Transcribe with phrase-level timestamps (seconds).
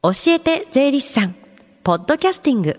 [0.00, 1.34] 教えて税理士さん。
[1.82, 2.78] ポッドキャスティング。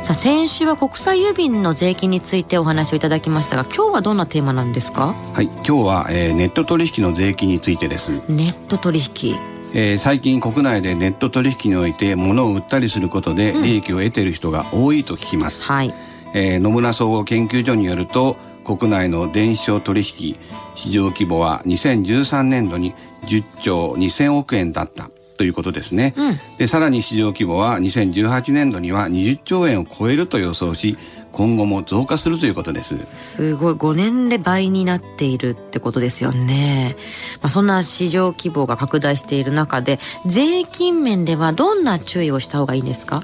[0.04, 5.14] さあ先週は国際郵便の税金についてお話をいただきましたが今日はどんなテーマなんですか？
[5.34, 8.12] はい今日は、えー、ネット取引の税金についてです。
[8.28, 9.36] ネット取引。
[9.74, 15.94] えー、最近国内でネット取引において物を売ったりすることで利益を得ている人が多いと聞きます、うん、はい。
[16.34, 20.36] えー、野村総合研究所によると国内の電子商取引
[20.76, 22.94] 市場規模は2013年度に
[23.28, 30.98] 10兆2000億円だったということですね、うん、でさらに市場規模は2018年度には20兆円を超えると予想し
[31.32, 33.06] 今後も増加するということです。
[33.10, 33.74] すごい。
[33.74, 36.98] 5年で倍になっているってことですよね、
[37.42, 43.24] まあ、そんな市場規模が拡大している中で税金面ではどんな注意をした方がいいんですか？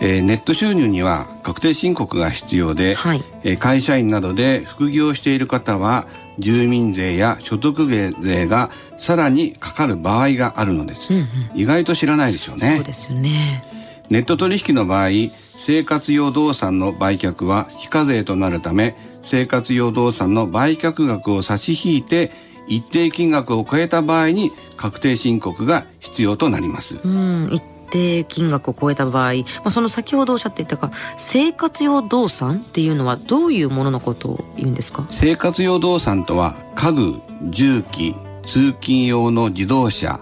[0.00, 6.06] えー、ネット収入には確定申告が必要で、はい、えー、会社員などで副業している方は
[6.38, 12.76] 住民税や所得税がさらにかかる場合があるのです、うんうん、意外と知らないですよね。
[12.76, 13.64] そうですよね。
[14.08, 15.08] ネット取引の場合
[15.56, 22.32] 生活用動産の売却は非課税となるため生活用動産の売却額を差し引いて
[22.68, 27.00] 一定金額を超えた場合に確定申告が必要となります。
[27.02, 35.06] うん、一定金額を超えた場合、まあ、その先ほどおっしゃっていたか生活用動産っていうのはどういうもののことを言うんですか？
[35.10, 37.20] 生活用動産とは家具
[37.50, 38.14] 重機
[38.44, 40.18] 通勤用の自動車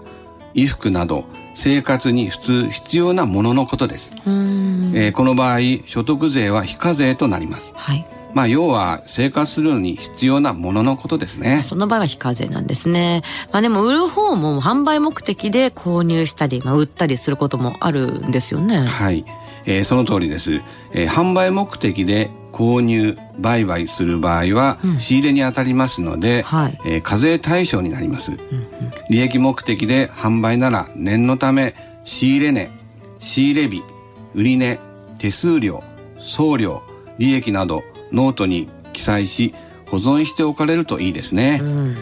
[0.53, 1.23] 衣服など
[1.55, 11.61] 生活に普通必要なもののことです、えー、この場合所得税は非課税となります、はいまあ要は生活するのに必要なもののことですね。
[11.63, 13.23] その場合は非課税なんですね。
[13.51, 18.79] まあでも売る方も販売目的で購入したり、まあ、売ったりすることもあるんですよね。
[18.79, 19.25] はい。
[19.65, 20.61] えー、その通りです、
[20.93, 28.47] えー、販売目的で購入売買する場合は仕入れに当たりますので、うんはい、えー、課税対象になります、うんうん、
[29.09, 32.69] 利益目的で販売なら念のため仕入れ値
[33.19, 33.83] 仕入れ日
[34.35, 34.79] 売値
[35.19, 35.83] 手数料
[36.19, 36.83] 送料
[37.17, 39.53] 利益などノートに記載し
[39.87, 41.97] 保存しておかれるといいですね、うん、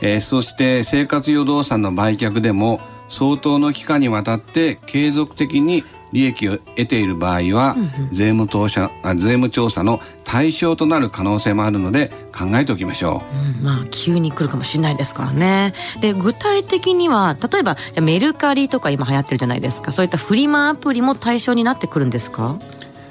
[0.00, 15.74] えー、そして生活用動産の売却でも相当の期間にわたって継続的に利益を得ている場合は、うんうん、税務調査税務調査の対象となる可能性もあるので考えておきましょう、うん、まあ急に来るかもしれないですからね。
[16.00, 19.92] で具体的には例えばじゃメルカリとか今流行ってるじゃないですか。
[19.92, 22.56] そういったフリマアプリも対象になってくるんですか？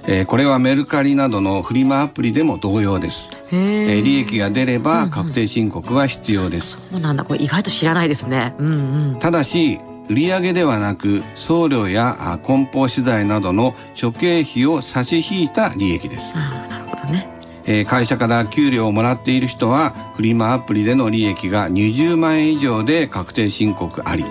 [0.07, 3.29] えー、これはメルカリなどのフリマアプリでも同様です。
[3.51, 6.77] えー、利益が出れば確定申告は必要です。
[6.77, 7.23] うんうん、そうなんだ。
[7.23, 8.55] これ意外と知らないですね。
[8.59, 9.79] うんうん、ただし
[10.09, 16.33] 売上ではなく送料や梱包資材などの諸経費を差し引いた利益です。
[16.35, 17.29] あなるほどね。
[17.67, 24.29] えー、会社から給料をもらっている人はフリマアプリでの利益が20万円以上で確定申告あり、うん、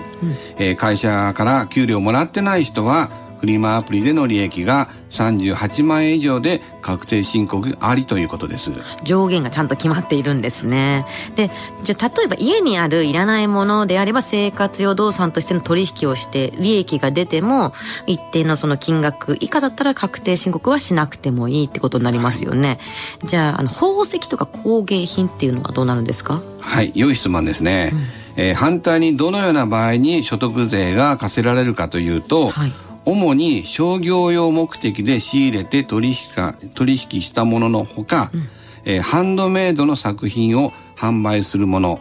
[0.57, 3.09] えー、会社から給料をもらってない人は
[3.39, 8.71] フリマアプリでの利益が38万円以上で確定申告ありということです。
[9.03, 11.05] 上限がちゃんと決まっているんですね。
[11.35, 11.49] で
[11.83, 17.73] じゃあ例えば家にあるいらないものであれば生活用動産としての取引をして利益が出ても
[18.07, 22.79] 一定のその金額以下だったら確定申告はしなくてもいいってことになりますよね、
[23.21, 26.41] はい、じゃああの宝石とか工芸品っていうのはどうなるんですか？
[26.59, 27.91] はい良い質問ですね、
[28.35, 32.73] うん、えー、反対にどのような場合に所得税が課せられるかというと、はい
[33.05, 38.47] 主に商業用目的で仕入れて取引か取引したもののほか、うん、
[38.85, 41.99] えー、ハンドメイドの作品を販売するもの。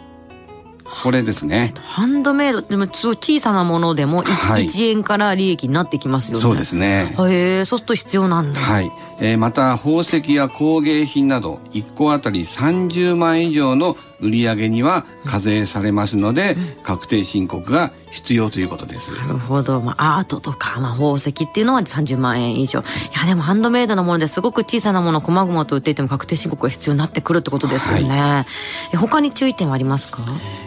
[1.03, 1.75] これですね。
[1.81, 6.43] ハンドメイドでも小さなものでも 1,、はい、1円から利益になってきますよね。
[6.43, 7.15] そうですね。
[7.29, 8.61] へえそうすると必要なんだ。
[8.61, 19.13] はい、えー、また宝石や工芸品など1個あたり30万以上の売上には課税されますので、うん、確定申告が必要ということです。
[19.13, 19.81] なるほど。
[19.81, 22.79] まあ、アートとか、まあ、宝石っていうのは30万円以上。
[22.79, 22.83] い
[23.13, 28.21] や、でもハンドメイドのものですごく小さなもの、こまごまと売っていても確定申告が必要になってくるってことですよね。
[28.21, 28.47] は
[28.93, 30.23] い、他に注意点はありますか？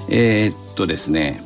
[0.10, 1.42] えー、っとですね、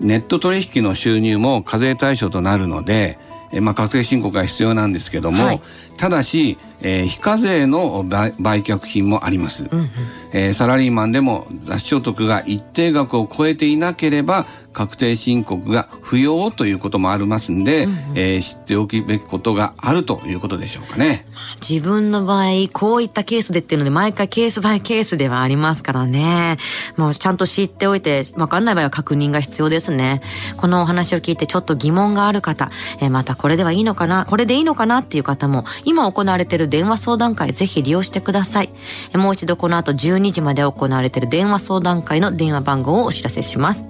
[0.00, 3.18] ネット取引の収入も課税対象となるので、
[3.50, 5.60] えまあ、確定申告が必要なんですけども、はい、
[5.96, 9.90] ただし、えー、非課税の売却品もあります、うんうん、
[10.32, 21.26] えー、サラリーマンでも雑所得が一定額を超えていなければ確定申告が不要ということもありますんで、うんうん、えー、知っておくべきことがあるということでしょうかね。
[21.66, 26.58] 自分の場合、こういったケースでっていうので、毎回ケースバイケースではありますからね。
[26.96, 30.20] もうちゃんと知っておいて、わかんない場合は確認が必要ですね。
[30.56, 32.70] このお話を聞いてちょっと疑問がある方、
[33.00, 38.70] えー、またこれではいいのかな、これでいいのかなっていう方も、今行われている電話相談会ぜひ利用してください。
[39.12, 43.86] え、もう一度この後12時まで行われている電話相談会の電話番号をお知らせします。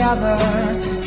[0.00, 0.99] together.